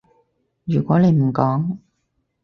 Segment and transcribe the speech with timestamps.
[0.63, 1.77] 如果你唔講